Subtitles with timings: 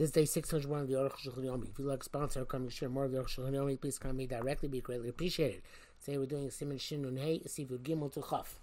[0.00, 1.68] This is day 601 of the Aruch Shulchan Yomi.
[1.68, 3.98] If you'd like to sponsor or to share more of the Aruch Shulchan Yomi, please
[3.98, 4.66] contact me directly.
[4.66, 5.60] Be greatly appreciated.
[6.02, 8.58] Today we're doing Siman Shin Nun Hey, Sivu Gimel to Chaf.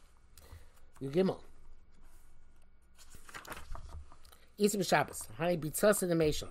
[0.99, 1.37] You Gimel.
[4.57, 5.27] Isa B'Shabbos.
[5.39, 6.49] Hani Bitzas and the Meshon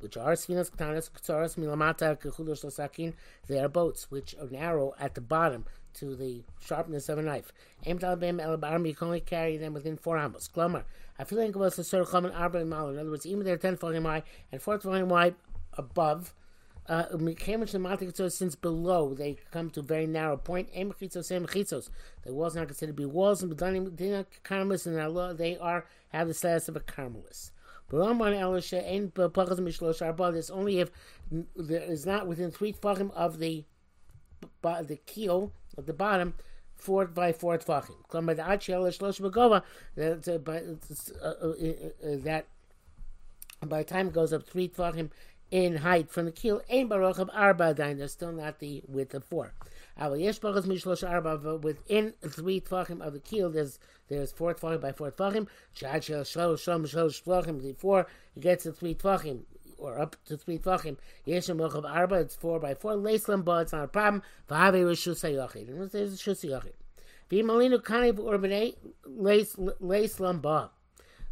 [0.00, 3.14] which are Sfinas Ktanas Ktsaras Milamata Kechudosh Sakin.
[3.48, 7.52] They are boats which are narrow at the bottom to the sharpness of a knife.
[7.86, 10.48] Aim Talabim El you can only carry them within four amos.
[10.48, 10.84] Klomar.
[11.18, 13.56] I feel like it was a sort of common arba In other words, even they're
[13.56, 15.34] ten volume high and four volume wide
[15.74, 16.34] above.
[16.88, 17.04] Uh,
[18.28, 20.68] since below they come to a very narrow point.
[20.74, 21.86] The
[22.26, 23.52] walls are not considered to be walls, and
[25.38, 26.80] they are have the status of a
[30.00, 30.90] and above this only if
[31.54, 33.64] there is not within three tefachim of the
[34.62, 36.34] the keel at the bottom,
[36.76, 37.96] four by four tefachim.
[42.24, 42.46] That
[43.64, 45.10] by the time it goes up three tefachim
[45.50, 49.24] in height from the keel, ein baruch of arba There's still not the width of
[49.24, 49.52] four.
[49.98, 50.32] Within
[52.26, 55.46] three tvachim of the keel, there's there's four tvachim by four tvachim.
[57.62, 59.44] Before it gets to three tvachim
[59.82, 62.16] or up to three tvachim, yeshem of arba.
[62.16, 62.92] It's four by four.
[62.94, 63.58] Leislam ba.
[63.58, 64.22] It's not a problem.
[64.48, 65.68] V'havei rishus hayachid.
[65.68, 66.72] And there's rishus hayachid.
[67.30, 68.76] V'malinu kanev urbane
[69.08, 70.70] leislam ba.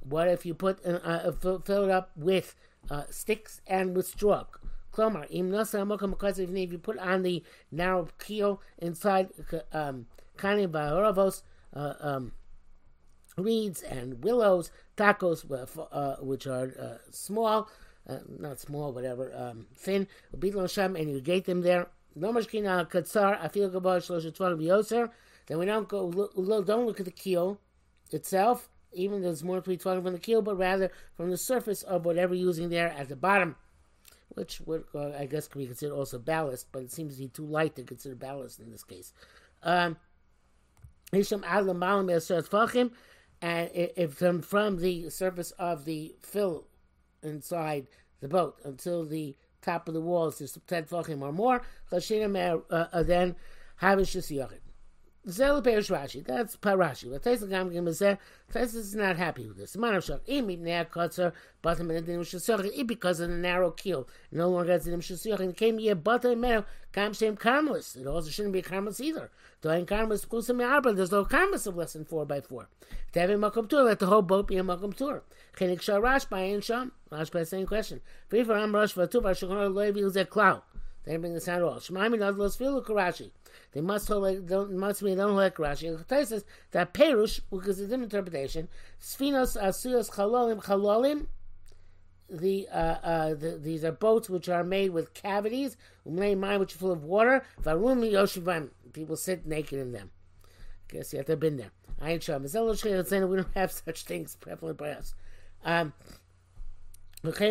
[0.01, 2.55] What if you put uh, uh, fill it up with
[2.91, 4.45] uh, sticks and with straw?
[4.93, 9.29] Klomar, im nasa amokam because if you put on the narrow keel inside
[9.73, 11.43] um, Kani Bahoravos,
[11.75, 12.33] uh, um,
[13.37, 17.69] reeds and willows, tacos, uh, uh, which are uh, small,
[18.09, 21.89] uh, not small, whatever, um, thin, and you gate them there.
[22.15, 25.11] No mashkina katsar, afil gabar shlosh yoser.
[25.47, 27.61] Then we don't go, look, don't look at the keel
[28.11, 31.37] itself, even though there's more to be talking from the keel, but rather from the
[31.37, 33.57] surface of whatever you're using there at the bottom
[34.35, 37.29] which would, uh, I guess could be considered also ballast, but it seems to be
[37.29, 39.13] too light to consider ballast in this case.
[39.63, 39.97] Um,
[41.13, 41.21] and
[43.75, 46.67] if from, from the surface of the fill
[47.23, 47.87] inside
[48.21, 53.03] the boat until the top of the walls is 10 tefachim or more, uh, uh,
[53.03, 53.37] then
[53.83, 54.61] havish yachid.
[55.29, 56.25] Zel Perish Rashi.
[56.25, 57.11] That's Parashi.
[57.11, 58.17] But Taisa Gam Gim Zeh,
[58.55, 59.77] is not happy with this.
[59.77, 61.33] Man of Shach, Im Ibn Kotzer,
[61.63, 64.09] Batam and Dinim Shasach, because of the narrow keel.
[64.33, 68.01] No longer has Shasach, and came here, Batam and Meadow, Kam Shem Karmelis.
[68.01, 69.31] It also shouldn't be Karmelis either.
[69.61, 72.67] Doing Karmelis, Kusim Arba, there's no Karmelis of less than 4 by 4
[73.13, 75.23] To have a Makom Tour, let the whole boat be a Makom
[76.03, 76.93] Rash by Ein Sham.
[77.11, 78.01] Rash by the same question.
[78.31, 80.63] Vivar Am Rosh Vatuv, Ashokon Loevi Uzek Klau.
[81.05, 81.77] They bring this out at all.
[81.77, 83.31] Shemaimi Nad Los Filu Karashi.
[83.73, 85.99] They must hold like don't must be don't like Rashi.
[86.09, 88.69] Says that Perush, because it's an interpretation,
[89.01, 91.27] Sfinos Asuyos Chalolim Chalolim.
[92.33, 96.79] The, uh, uh, the, these are boats which are made with cavities, mine which are
[96.79, 97.45] full of water.
[97.61, 98.69] Varumi Yoshivan.
[98.93, 100.13] People sit naked in them.
[100.91, 101.73] I guess you have to have been there.
[102.01, 102.39] I ain't sure.
[102.39, 105.15] We don't have such things prevalent by us.
[105.65, 105.93] Um,
[107.23, 107.43] so that's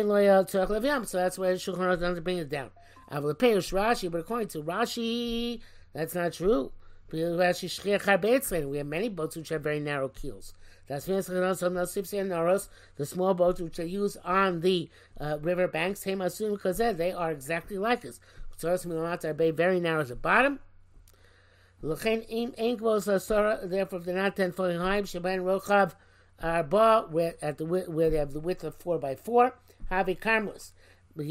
[1.38, 2.70] why Shulchan Aruch doesn't bring it down.
[3.08, 5.60] Appear Rashi, but according to Rashi,
[5.92, 6.72] that's not true.
[7.12, 10.54] We have many boats which have very narrow keels.
[10.86, 11.00] The
[13.04, 14.90] small boats which are used on the
[15.20, 16.02] uh, river banks.
[16.02, 20.60] they are exactly like they are very narrow at the bottom.
[21.82, 25.94] Therefore, if they're not ten foot high, Rochav
[26.42, 29.54] at the where they have the width of four by four,
[29.90, 30.72] karmelis.
[31.16, 31.26] If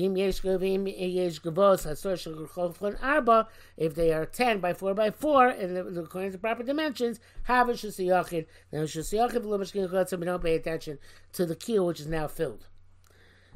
[3.95, 8.45] they are 10 by 4 by 4, and according to proper dimensions, have a shusiyachid.
[8.71, 10.99] Then shusiyachid we don't pay attention
[11.33, 12.67] to the keel, which is now filled.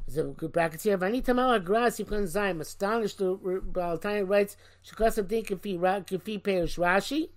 [0.06, 0.98] So brackets here.
[0.98, 2.60] Vani tamala gras yifkan zayim.
[2.60, 7.30] Astonished, the Balatani writes, Shukasab din kafi perish Rashi.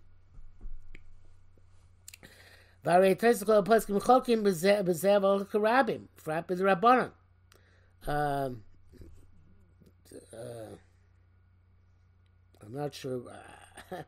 [2.83, 6.07] Vare tesikol paskim chokim bezev al karabim.
[6.15, 7.11] Frat bez rabbanon.
[8.05, 8.63] Um,
[10.37, 10.75] uh,
[12.65, 13.21] I'm not sure.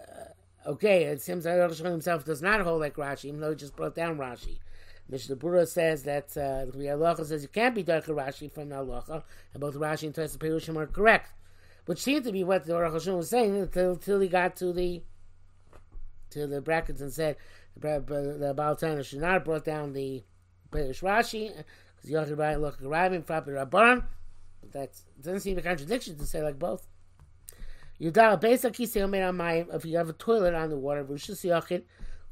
[0.00, 3.56] Uh, okay, it seems that Rosh himself does not hold like Rashi, even though he
[3.56, 4.58] just brought down Rashi.
[5.08, 8.76] Mishnah Berurah says that uh, the Halacha says you can't be darker Rashi from the
[8.76, 9.22] Halacha,
[9.52, 11.30] and both Rashi and Tosa Perushim are correct,
[11.86, 15.02] which seemed to be what the Rosh was saying until, until he got to the
[16.30, 17.36] to the brackets and said
[17.76, 18.00] the,
[18.38, 20.24] the Baal Tana should not have brought down the
[20.70, 21.52] Perush Rashi
[21.96, 23.54] because Yochid Rai Loch Rabim Frapi
[24.70, 26.86] That doesn't seem a contradiction to say like both.
[28.00, 31.82] Amayim, if you have a toilet on the water, Rishus Yachid,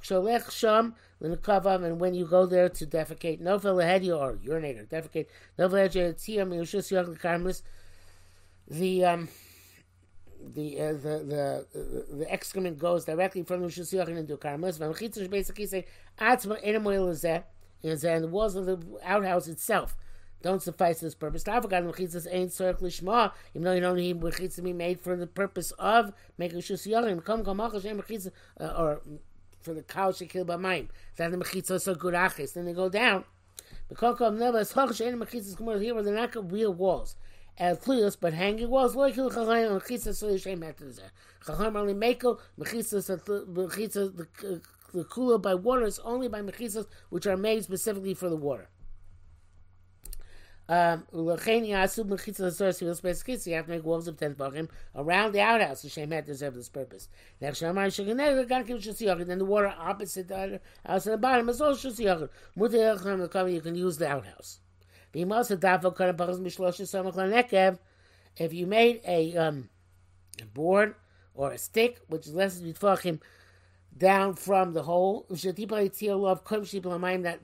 [0.02, 4.78] Ksholech sham l'nekavav, and when you go there to defecate, no, novel lehedia or urinate
[4.78, 5.26] or defecate,
[8.70, 9.28] the um,
[10.54, 11.66] the uh, the the
[12.16, 14.78] the excrement goes directly from the shusiyachin into karmelis.
[14.78, 15.86] V'mechitza basically say
[16.18, 17.50] atzma enamoil is that,
[17.82, 19.96] and the walls of the outhouse itself
[20.42, 21.44] don't suffice this purpose.
[21.44, 25.26] Tavagan mechitzas ain't tzorich lishma, even though you don't need mechitzas be made for the
[25.26, 27.25] purpose of making shusiyachin.
[27.25, 29.02] Come come machas mechitzas uh, or
[29.60, 30.88] for the cow should killed by mine.
[31.16, 32.54] Then the mechitzas so good achis.
[32.54, 33.25] Then they go down.
[33.88, 37.16] The kokam never is hoch shein mechitzas come here where they're not real walls
[37.60, 41.00] as fluyos, but hanging walls like the chachayim mechitza so yishem this.
[41.44, 44.60] Chachayim only meko mechitza mechitza the
[44.92, 48.69] the kula by water is only by mechitzas which are made specifically for the water.
[50.70, 51.43] Um, you have
[51.96, 55.82] to make walls of ten tefachim around the outhouse.
[55.82, 57.08] The shem had to serve this purpose.
[57.40, 63.52] Then the water opposite the house at the bottom is also shusiyachim.
[63.52, 64.61] You can use the outhouse.
[68.37, 69.69] If you made a, um,
[70.55, 70.94] board
[71.34, 73.20] or a stick, which is less than
[73.99, 75.56] down from the hole, that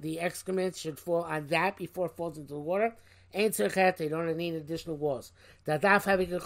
[0.01, 2.95] the excrement should fall on that before it falls into the water.
[3.37, 5.33] So heavy; they don't need additional walls.
[5.65, 6.39] The daf having a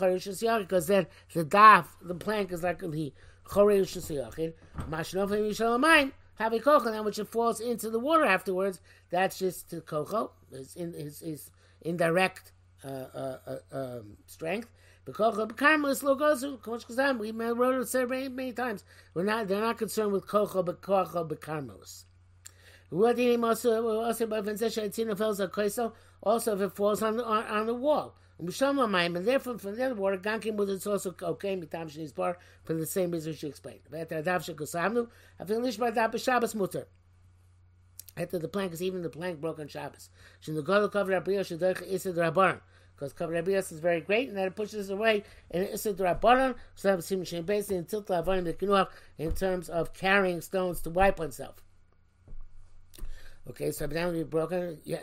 [0.58, 3.12] because then the daf, the plank is like the
[3.44, 4.54] choresh shasiyachin.
[4.90, 8.80] Mashnofim yishalamayim have a kocho, and which it falls into the water afterwards.
[9.10, 11.50] That's just the kocho, his, in, his, his
[11.82, 12.50] indirect
[12.84, 14.68] uh, uh, uh, um, strength.
[15.06, 15.50] We wrote
[17.80, 18.84] it said many, many times.
[19.14, 22.04] We're not, they're not concerned with kocho, but kocho, but karmelis.
[22.90, 24.02] What the name also,
[26.54, 28.16] if it falls on the, on, on the wall.
[28.38, 28.48] And
[29.26, 32.86] therefore, from the other water, Gankim with it's also okay, Mitam Shini's bar, for the
[32.86, 33.80] same reason she explained.
[38.16, 40.08] After the plank is even the plank broke on Shabbos.
[42.12, 42.60] Drabaran.
[42.94, 46.92] Because covered Abriya is very great, and that it pushes away and Issa Drabaran, so
[46.92, 51.62] I'm seeing Shem basically in Avonim the in terms of carrying stones to wipe oneself.
[53.50, 54.78] Okay, so we broken.
[54.84, 55.00] Yeah,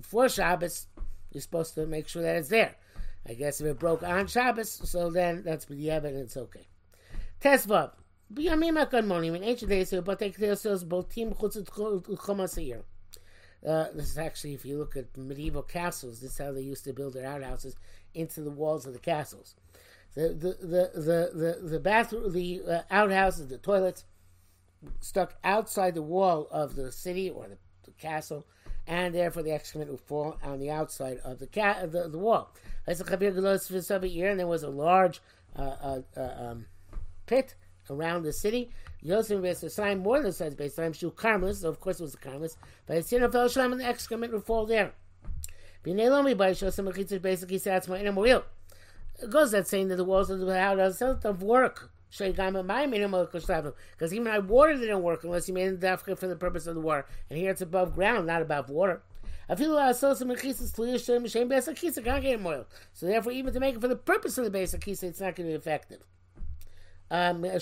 [0.00, 0.86] for Shabbos,
[1.32, 2.74] you're supposed to make sure that it's there.
[3.28, 6.36] I guess if it broke on Shabbos, so then that's the evidence.
[6.36, 6.66] Okay.
[7.40, 7.92] Tesvav.
[8.32, 12.82] Biyamim HaKadmonim, in ancient days, but they themselves both team chumasir.
[13.66, 16.84] Uh, this is actually, if you look at medieval castles, this is how they used
[16.84, 17.76] to build their outhouses
[18.14, 19.54] into the walls of the castles.
[20.14, 24.04] The the the the the, the bathroom, the uh, outhouses, the toilets,
[25.00, 28.46] stuck outside the wall of the city or the, the castle,
[28.86, 32.52] and therefore the excrement would fall on the outside of the ca- the, the wall.
[32.86, 35.20] And there was a large
[35.56, 36.66] uh, uh, uh, um,
[37.26, 37.54] pit
[37.90, 38.70] around the city.
[39.00, 42.18] Yosef Beis more than size Beis Hashem, Shu Karmelis, so of course it was the
[42.18, 44.92] Karmelis, but it's in fell Shalom and the excrement would fall there.
[45.84, 48.44] Binei by basically said that's my inner wheel.
[49.22, 51.90] It goes that saying that the walls of the house don't work.
[52.16, 56.74] Because even my water didn't work unless you made it dafka for the purpose of
[56.74, 57.06] the water.
[57.28, 59.02] And here it's above ground, not above water.
[59.48, 59.56] So
[63.06, 65.48] therefore, even to make it for the purpose of the basic kisa, it's not going
[65.48, 66.00] to be effective.
[67.10, 67.60] Um, a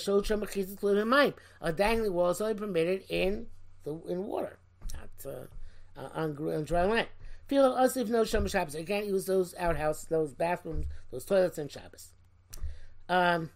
[1.73, 3.47] dangling wall is only permitted in
[3.83, 4.57] the in water,
[4.93, 5.47] not uh,
[5.99, 7.07] uh on, on dry land.
[7.47, 8.75] Feel us if no Shem Shabbos.
[8.75, 12.13] You can't use those outhouses, those bathrooms, those toilets in Shabbos.
[13.09, 13.49] Um,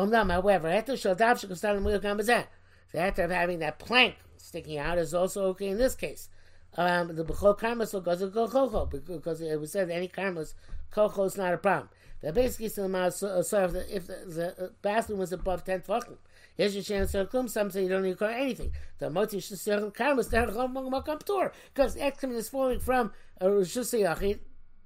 [0.00, 2.46] Omnam, however, after Shadav Shekostan Muyok Gamazeh,
[2.92, 6.28] the act of having that plank sticking out is also okay in this case.
[6.76, 10.54] Um, the Bechol Karmas goes to Kocho, because it was said any Karmas,
[10.90, 11.90] Kocho is not a problem.
[12.22, 16.16] That basically still amounts to serve if the, the uh, bathroom was above 10 tefachim.
[16.56, 18.72] Yes, you chance to Some say you don't to anything.
[18.98, 23.64] The moti shesel karmas derechom tour because the excrement is falling from a uh,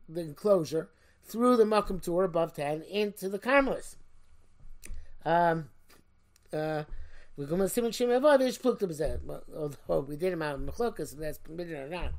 [0.09, 0.91] the enclosure,
[1.25, 3.97] through the makam tour above 10 into the karmelis.
[5.25, 5.69] Um,
[6.53, 6.85] uh,
[7.37, 8.83] we're going to see what Shem Avodah pluked
[9.89, 12.13] although we did him out in Mechlokas, and that's permitted or not.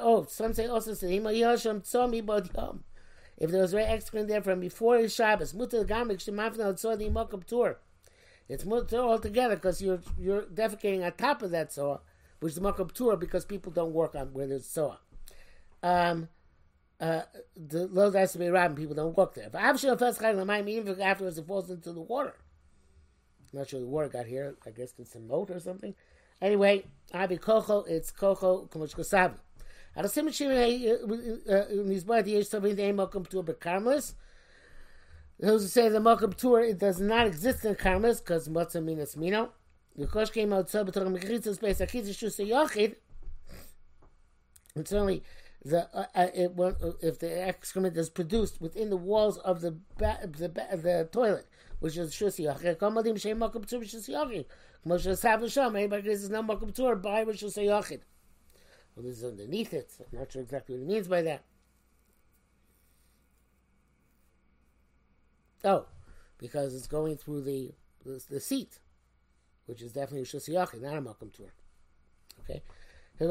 [0.00, 1.18] Oh, some say also say
[3.38, 7.44] if there was very excrement there from before his Shabbos, mutter gamik shemafna the mokum
[7.44, 7.78] tour.
[8.48, 11.98] It's mutter altogether because you're you're defecating on top of that saw,
[12.40, 14.96] which is the mokum tour because people don't work on where there's saw.
[15.82, 16.28] Um,
[17.00, 17.22] uh,
[17.56, 18.76] the load has to be around.
[18.76, 19.48] People don't walk there.
[19.50, 22.34] But even afterwards it falls into the water.
[23.52, 24.56] I'm not sure the water got here.
[24.66, 25.94] I guess it's a moat or something.
[26.40, 29.34] Anyway, Abi Kocho, it's Kocho Kumush Kosavi.
[29.94, 34.14] At the same time, in his body, he's something they welcome to a Karmelis.
[35.38, 39.16] Those who say the Mokum tour it does not exist in Karmas because a minas
[39.16, 39.50] mino.
[39.96, 42.94] The Kosh came out so between Mechitzah space Akitzah Shusa Yochid.
[44.74, 45.22] And certainly,
[45.64, 49.72] the uh, uh, it, uh, if the excrement is produced within the walls of the
[49.98, 51.46] ba- the, ba- the toilet,
[51.78, 54.46] which is Shusi Yochid, Kamadim Shem Mokum tour Shusi Yochid.
[54.86, 55.76] Moshe Sav Sham.
[55.76, 58.00] Anybody says no Mokum tour by Shusi Yochid.
[58.96, 59.92] Well, this is underneath it.
[60.12, 61.44] I'm not sure exactly what he means by that.
[65.64, 65.86] Oh,
[66.38, 67.72] because it's going through the
[68.04, 68.80] the, the seat,
[69.66, 71.52] which is definitely Shusiyaki, not a Malcolm tour.
[72.40, 72.62] Okay?
[73.18, 73.28] Does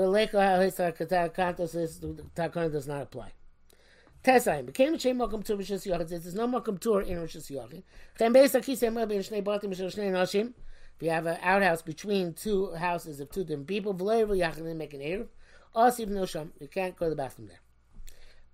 [2.87, 3.31] not apply.
[4.23, 6.09] Tesayim became a chain Malcolm tour Rishus Yachid.
[6.09, 7.83] There's no Malcolm tour in Rishus Yachid.
[8.19, 10.53] Then based on Kisei Mabin Shnei Batim Shnei Nashim.
[10.97, 14.93] If you have an outhouse between two houses of two different people, V'lo Yachid make
[14.93, 15.27] an Erev.
[15.73, 17.59] Also, no sham, you can't go to the bathroom there.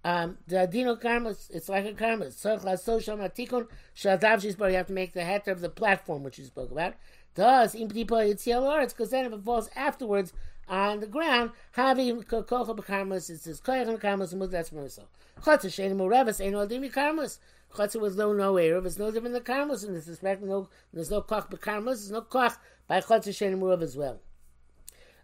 [0.03, 2.31] Um, the adino karmas, it's like a karma.
[2.31, 4.69] So sham atikon shadav shizbar.
[4.69, 6.93] You have to make the heter of the platform, which you spoke about.
[7.35, 10.31] Does imptipa yitziel It's because then if it falls afterwards
[10.69, 15.03] on the ground, having kocha b'karmas, it says koyach karmas and that's merso.
[15.41, 17.39] Chotzer shein mureves ain't all dimi karmas.
[17.73, 20.41] Chotzer with no no erev is no different than karmas in this respect.
[20.41, 21.85] No, there's no koch b'karmas.
[21.85, 22.53] There's no koch
[22.87, 24.19] by chotzer shein murev as well.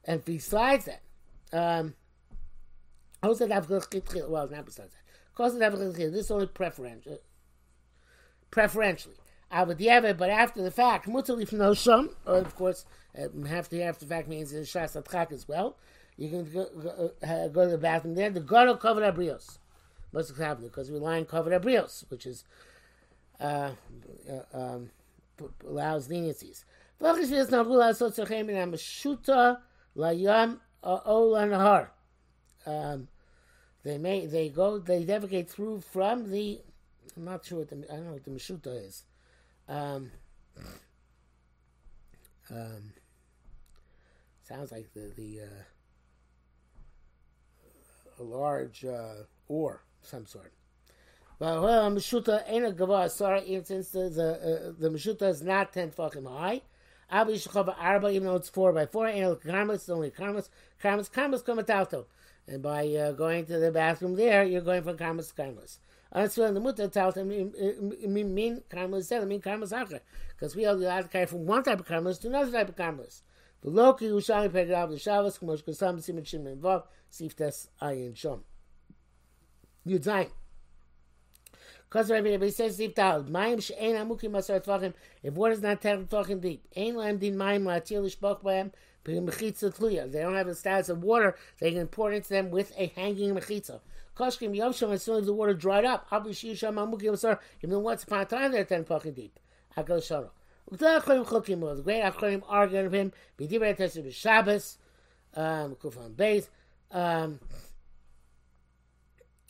[0.05, 1.01] And besides that,
[1.53, 1.95] um,
[3.21, 3.59] also, well,
[4.49, 4.99] not besides that.
[5.37, 7.19] This is only preferential,
[8.51, 9.15] preferentially.
[9.53, 12.85] But after the fact, mutalif no shum, or of course,
[13.17, 15.77] uh, after after the fact means in shas atchak as well.
[16.17, 18.29] You can go, go, uh, go, to the bathroom there.
[18.29, 19.57] The gadol covered abrios.
[20.11, 20.69] What's happening?
[20.69, 22.43] Because we line covered abrios, which is
[23.39, 23.71] uh,
[24.29, 24.91] uh, um,
[25.67, 26.63] allows leniencies.
[32.65, 33.07] Um,
[33.83, 36.61] they may they go they navigate through from the
[37.17, 39.03] I'm not sure what the I don't know what the Meshuta is.
[39.67, 40.11] Um,
[42.51, 42.93] um,
[44.43, 45.63] sounds like the the uh,
[48.19, 50.53] a large uh, ore some sort.
[51.39, 55.73] But well, Meshuta ain't a gava sorry since the the, uh, the Meshuta is not
[55.73, 56.61] ten tefachim high.
[57.09, 60.49] Abi Shechava Arba, even though it's four by four, ain't karmas, is only karmas,
[60.81, 62.07] karmas, karmas out
[62.47, 65.77] and by uh, going to the bathroom there, you're going from karmas to karmas.
[66.13, 69.99] Also, the mutter tells him, mean karmas said, mean karmas acher.
[70.29, 72.75] Because we are allowed to carry from one type of karmas to another type of
[72.75, 73.21] karmas.
[73.61, 78.41] The Loki Ushami Pegav the Shabbos, Kmosh Kasam Siman Shimon Vav, Siftes Ayin Shom.
[79.87, 80.29] Yud Zayin.
[81.89, 84.93] Because Rabbi says Sif Tal, Mayim She'en Amukim Masar Tvachim,
[85.23, 88.71] if water is not ten Tvachim deep, Ein Laim Din Mayim La'atil Ishbach Bahem,
[89.05, 91.35] they don't have the status of water.
[91.59, 93.81] They can pour into them with a hanging mechitza.
[94.15, 98.63] Koshkim Yomsham, as soon as the water dried up, even once upon a time they're
[98.63, 99.39] ten tefachim deep.
[99.75, 100.29] Hakal Shara.
[100.69, 104.77] The great Achronim arguing of him, B'divrei Tesir B'Shabbos,
[105.35, 106.47] um, Kufan Beis,
[106.91, 107.39] um,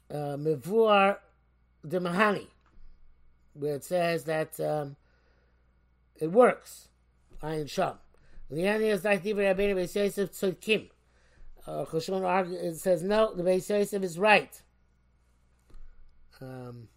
[0.09, 1.17] uh, Mevuar
[1.87, 1.99] de
[3.53, 4.95] where it says that um,
[6.19, 6.87] it works.
[7.41, 7.95] Ayin Sham.
[8.49, 10.31] The answer is like the Rabbeinu Beis Yosef
[11.65, 11.85] Uh,
[12.73, 14.61] says no, the Beis Yosef is right.
[16.41, 16.89] Um,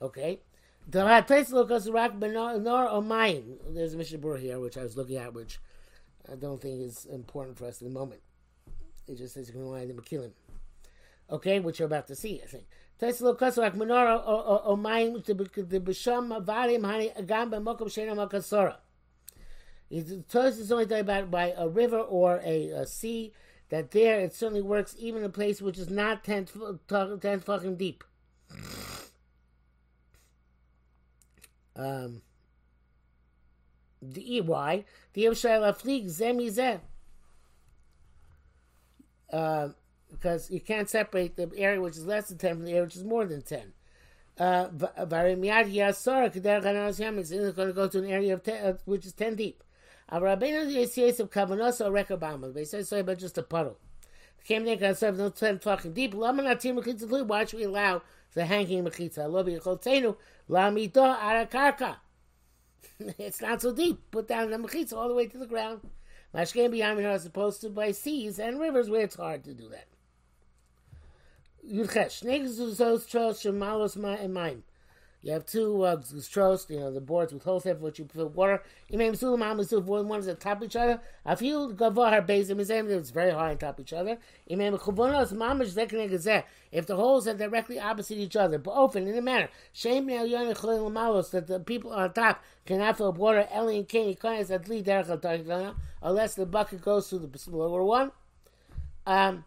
[0.00, 0.40] okay.
[0.88, 1.14] There's
[3.94, 5.58] a Mishnah here, which I was looking at, which
[6.30, 8.20] I don't think is important for us at the moment.
[9.08, 10.30] It just says you can line the Mekilim.
[11.30, 12.64] Okay, which you're about to see, I think.
[12.98, 18.76] Tesla Kasarak Menara or Mayim the Bisham Varim Hani Agam Mokum Shena Makasora.
[20.28, 23.32] Tosh is only talking about by a river or a, a, sea.
[23.68, 27.76] That there it certainly works even in a place which is not ten, ten tefachim
[27.76, 28.04] deep.
[31.74, 32.22] Um,
[34.00, 36.80] the why the Yevshayla fleek zemi zeh.
[40.18, 42.96] Because you can't separate the area which is less than 10 from the area which
[42.96, 43.72] is more than 10.
[44.38, 49.62] Uh, it's going to go to an area of 10, uh, which is 10 deep.
[50.08, 50.48] But
[53.18, 53.78] just a puddle.
[54.44, 56.14] Came there because serve no 10 tefachim deep.
[56.14, 58.02] Why should we allow
[58.34, 60.16] the hanging mechitza?
[63.18, 64.10] It's not so deep.
[64.10, 65.80] Put down the mechitza all the way to the ground.
[66.34, 69.86] Mashkem b'yamin are supposed to by seas and rivers where it's hard to do that.
[71.68, 71.82] You
[75.32, 76.00] have two uh,
[76.68, 78.62] you know, the boards with holes for which you put water.
[78.88, 81.00] You may sulam amasu one is on top each other.
[81.24, 84.18] I feel gavah bezim is it's very high on top of each other.
[84.46, 84.58] If
[86.86, 91.62] the holes are directly opposite each other, but open in a manner, shame that the
[91.66, 94.16] people on top cannot fill water, Eli and Kane,
[96.02, 98.12] unless the bucket goes to the lower one.
[99.04, 99.44] Um,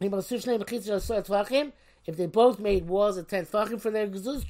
[0.00, 4.44] if they both made walls of 10 tefachim for their gezuz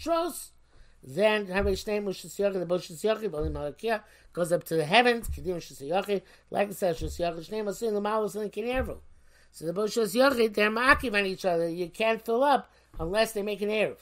[1.06, 5.56] then Harei Shneim Shisiyochi, the Bosh Shisiyochi, Boli Malakia, goes up to the heavens, Kedim
[5.56, 8.98] Shisiyochi, like it says Shisiyochi, Shneim the Malos, and Kinervu.
[9.52, 11.68] So the Shisiyochi, they're ma'akiv on each other.
[11.68, 13.98] You can't fill up unless they make an Erev.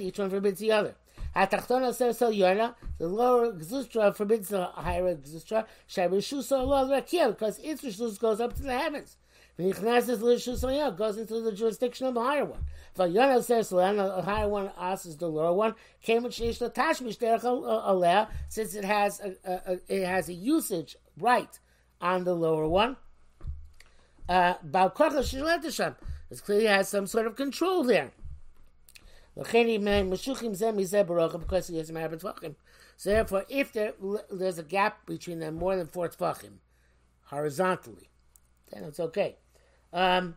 [0.00, 0.94] Each one forbids the other.
[1.34, 7.28] Atachtona says so Yona, the lower Gzustra forbids the higher Gzustra, Shabrishu so Allah Rakia,
[7.28, 9.16] because its Rishus goes up to the heavens.
[9.56, 12.64] Goes into the jurisdiction of the higher one.
[12.96, 15.74] Vayana says the higher one asks the lower one.
[16.02, 16.60] Came since
[18.74, 21.58] it has a, a, a, it has a usage right
[22.00, 22.96] on the lower one.
[24.28, 28.10] Uh, it clearly has some sort of control there.
[29.36, 29.66] Because
[31.68, 32.18] he has a
[32.96, 33.94] So therefore, if there,
[34.30, 36.58] there's a gap between them more than four tefachim,
[37.24, 38.08] horizontally,
[38.72, 39.36] then it's okay.
[39.94, 40.34] Um,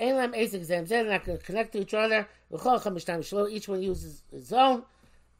[0.00, 2.26] Elam Ace exams, they're not going to connect to each other.
[2.50, 4.84] Each one uses his own.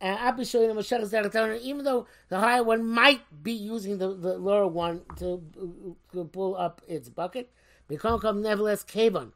[0.00, 3.22] And I'll be showing them a shot of Zaratel, even though the higher one might
[3.42, 5.40] be using the, the lower one to,
[6.12, 7.50] to pull up its bucket,
[7.98, 9.30] come nevertheless Kavon.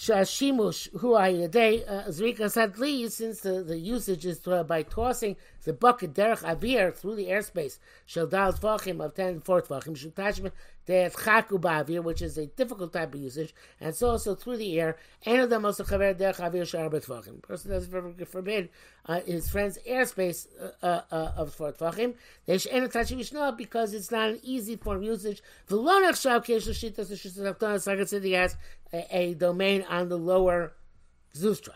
[0.00, 5.36] Shashimush who are day uh, Zrika Sadli, since the, the usage is to, by tossing
[5.64, 10.52] the bucket derech avir through the airspace, shel dal tvachim of ten four tvachim, shutashim
[10.90, 14.80] de'et chaku ba'avir, which is a difficult type of usage, and so also through the
[14.80, 17.40] air, and of them also chaver derech avir shar tvachim.
[17.42, 18.68] Person doesn't forbid
[19.06, 22.14] uh, his friend's airspace uh, uh, uh of four tvachim.
[22.46, 25.42] They should enter because it's not an easy form of usage.
[25.68, 28.56] V'lonach shav shitas l'shitas I said, he has
[28.92, 30.72] a, domain on the lower
[31.34, 31.74] Zustra.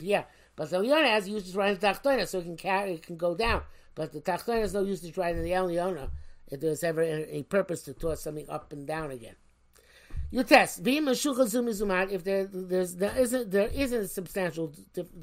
[0.00, 0.24] Yeah,
[0.56, 3.16] but the Eliona has used to ride the Tachtoina, so it can carry, it can
[3.16, 3.62] go down.
[3.94, 6.10] But the Tachtoina has no to ride in the Eliona
[6.50, 9.34] if there's ever a, a, purpose to toss something up and down again.
[10.30, 10.80] You test.
[10.84, 14.72] If there, there's, there isn't there isn't a substantial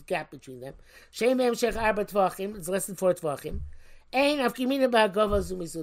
[0.05, 0.73] gap between them.
[1.11, 3.61] It's less than four tvachim.
[4.13, 4.37] Ein.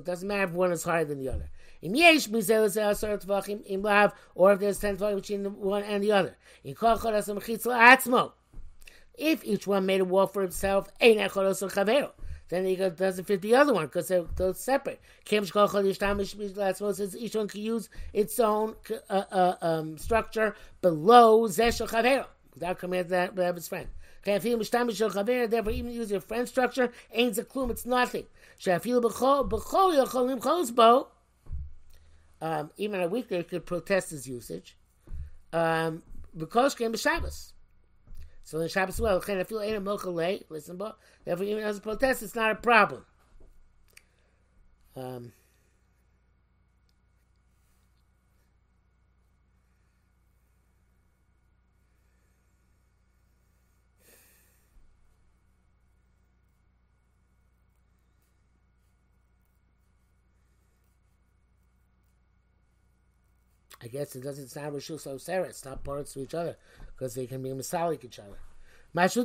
[0.04, 1.50] Doesn't matter if one is higher than the other.
[4.34, 6.36] Or if there's ten tvachim between one and the other.
[6.64, 6.74] In.
[9.16, 12.10] If each one made a wall for himself, ein echad osar chavero.
[12.54, 15.00] Then he doesn't fit the other one because they're, they're separate.
[15.24, 18.76] Kim tamish says each one can use its own
[19.10, 23.88] uh, uh, um, structure below zeh chavero without coming that have his friend.
[24.22, 28.26] Therefore, even use your friend structure, ain't a klum, it's nothing.
[32.40, 34.76] Um, even a weekday could protest his usage.
[35.52, 36.04] Um,
[36.36, 37.53] because came Shabbos.
[38.44, 40.04] So in Shabbos, well, can I feel ain't a milk
[40.50, 43.04] Listen, but therefore, even as a protest, it's not a problem.
[44.94, 45.32] Um,
[63.82, 65.46] I guess it doesn't sound so Sarah.
[65.46, 66.56] It's not parts to each other
[67.04, 68.38] because they can be misalik each other.
[68.94, 69.24] That's the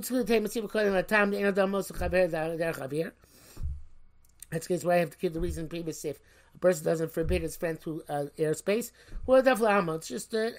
[4.67, 6.19] case why I have to give the reason previous if
[6.53, 8.91] a person doesn't forbid his friend through uh, airspace.
[9.25, 10.49] Well, definitely, it's just uh,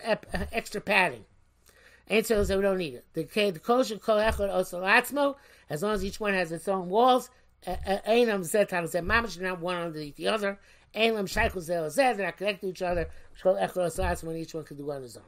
[0.51, 1.27] extra padding.
[2.09, 3.05] And so, we don't need it.
[3.13, 3.25] The
[3.63, 5.37] kosher kol echad osalatzmo,
[5.69, 7.29] as long as each one has its own walls.
[7.67, 10.59] Einam zet zet mamish, not one underneath the other.
[10.95, 13.11] Einam shaykhul zel zed, they're not connected to each other.
[13.39, 15.25] Shkol echad osalatzmo, and each one can do on his own.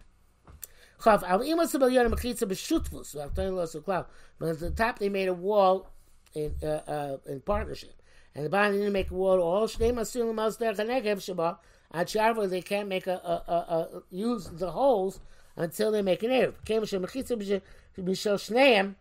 [1.03, 4.05] Chav al imas b'yona mechitza b'shutvus.
[4.39, 5.91] But at the top they made a wall
[6.35, 8.01] in uh, uh, in partnership,
[8.35, 9.41] and the bottom didn't make a wall.
[9.41, 11.59] All shnei masulim al derech hanegev shaba.
[11.95, 15.21] At Sharva they can't make a, a, a, a, use the holes
[15.57, 16.65] until they make an erev.
[16.65, 17.61] Came mechitza
[17.99, 18.95] b'shel shneim.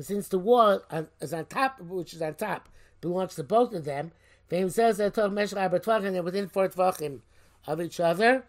[0.00, 0.82] Since the wall
[1.20, 2.68] is on top, which is on top,
[3.00, 4.12] belongs to both of them.
[4.48, 7.20] Fame says that they're within four tvachim
[7.66, 8.44] of each other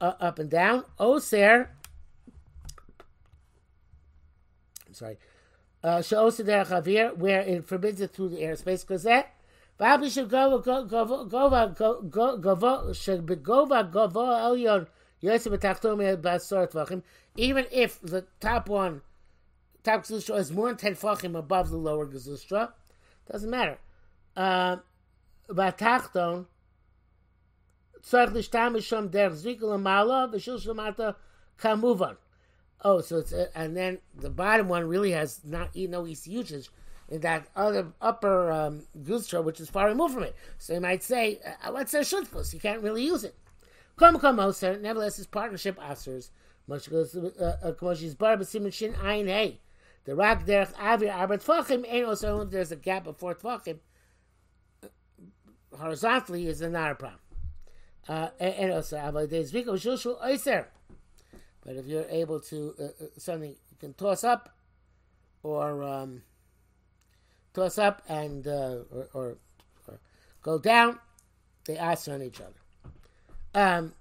[0.00, 0.84] uh, up and down.
[0.98, 1.70] Oser,
[4.86, 5.18] I'm sorry,
[5.84, 9.34] Sha'oser derech where it forbids it through the airspace, because that
[9.78, 11.26] V'abi shegova gova
[14.46, 14.86] elyon
[17.36, 19.02] Even if the top one,
[19.82, 22.72] top Gzustra is more than 10 Fachim above the lower Gzustra,
[23.30, 23.78] doesn't matter.
[24.36, 24.76] Uh,
[28.04, 31.16] Batachton, tzarich l'shtamish sham derech zrika l'mala v'shil shlamata
[31.58, 32.16] kamuvan.
[32.82, 36.32] Oh, so it's uh, and then the bottom one really has not you know easy
[36.32, 36.68] usage
[37.08, 40.36] in that other upper um, which is far removed from it.
[40.58, 42.52] So you might say, uh, what's a shutfus?
[42.52, 43.36] You can't really use it.
[43.96, 44.78] Come, come, Moser.
[44.78, 46.30] Nevertheless, his partnership answers.
[46.66, 49.60] Much goes Kamoshi's bar, but Siman Shin Ein Hey.
[50.04, 53.78] The rock derech avir arbet fachim ain't also there's a gap before four fachim
[55.78, 57.20] horizontally is another problem.
[58.08, 58.28] Uh,
[61.64, 64.50] but if you're able to uh, uh, something you can toss up,
[65.42, 66.22] or um,
[67.54, 69.36] toss up and uh, or, or,
[69.88, 69.98] or,
[70.42, 70.98] go down,
[71.66, 72.52] they ask on each other.
[73.54, 73.94] Um,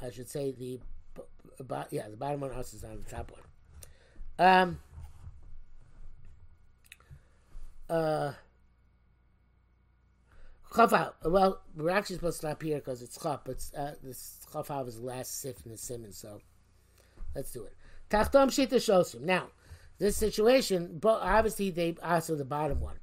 [0.00, 0.78] I should say the
[1.58, 4.46] about yeah the bottom one is on the top one.
[4.46, 4.80] Um.
[7.88, 8.32] Uh.
[10.74, 11.12] Chafav.
[11.24, 14.96] Well, we're actually supposed to stop here because it's chaf, but uh, this chafav is
[14.96, 16.40] the last sif in the simon, so
[17.34, 17.76] let's do it.
[18.10, 19.20] Tachtom shita shosim.
[19.20, 19.48] Now,
[19.98, 22.96] this situation, but obviously they also the bottom one.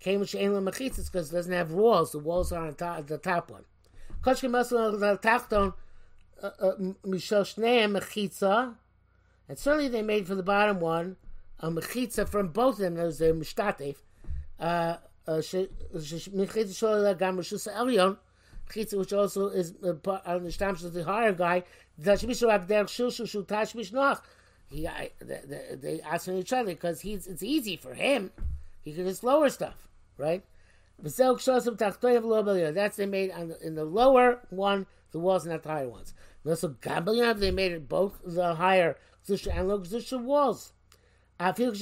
[0.00, 2.12] Came with she'en machitzas because it doesn't have walls.
[2.12, 3.64] The walls are on top, the top one.
[4.22, 5.72] Koshkin masal tachton
[6.42, 8.74] uh, uh, mishal shneim mechitza,
[9.48, 11.16] and certainly they made for the bottom one
[11.60, 12.96] a mechitza from both of them.
[12.96, 13.96] There's a mishtatev.
[18.92, 21.64] Which also is uh, on the stamps of the higher guy.
[21.98, 23.92] Tashmish.
[24.68, 24.88] He,
[25.20, 25.40] they,
[25.74, 28.32] they ask each other because he's it's easy for him.
[28.82, 30.42] He can just lower stuff, right?
[31.02, 36.14] That's they made on in the lower one, the walls, not the higher ones.
[36.44, 38.96] Gabalion, they made it both the higher
[39.28, 40.72] and lower walls.
[41.40, 41.80] I feel in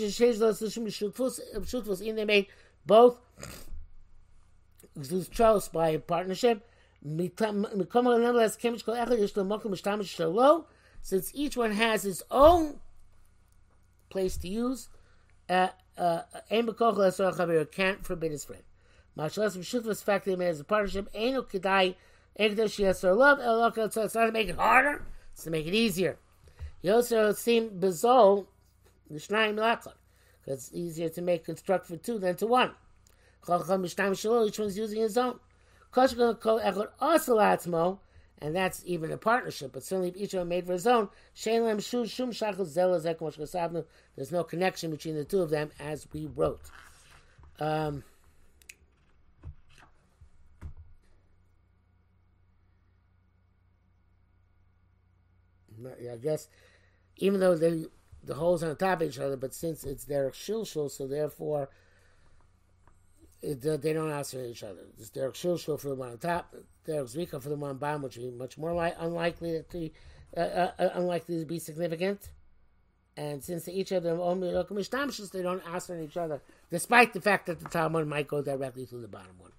[2.17, 2.47] they made
[2.87, 3.19] both
[4.99, 6.69] Zushos by partnership.
[11.05, 12.79] Since each one has its own
[14.09, 14.89] place to use,
[15.49, 15.69] uh,
[15.99, 16.23] uh,
[17.73, 18.63] can't forbid his friend.
[19.19, 21.97] Mashalas Mishutva's fact they made as a partnership, ain't no kedai,
[22.37, 23.41] her love,
[23.77, 26.19] it's not to make it harder, it's to make it easier.
[26.83, 28.45] You also seem bizarre,
[30.45, 32.73] because it's easier to make construct for two than to one.
[33.49, 35.39] Each one's using his own.
[38.39, 41.09] And that's even a partnership, but certainly if each one made for his own.
[44.17, 46.61] There's no connection between the two of them, as we wrote.
[47.61, 48.03] Um,
[55.87, 56.49] I guess,
[57.17, 57.87] even though they
[58.25, 61.69] the holes on top of each other, but since it's their shilshul, so therefore
[63.43, 64.83] it, they don't answer each other.
[64.99, 66.55] It's Derek Shilshul for the one on top,
[66.87, 69.93] Derek Zvika for the one on bottom, which is much more li- unlikely to be,
[70.37, 72.31] uh, uh, uh, unlikely to be significant.
[73.17, 77.21] And since each of them only look at they don't answer each other, despite the
[77.21, 79.51] fact that the top one might go directly to the bottom one.